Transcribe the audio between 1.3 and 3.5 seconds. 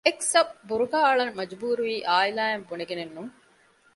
މަޖުބޫރުވީ އާއިލާއިން ބުނެގެނެއް ނޫން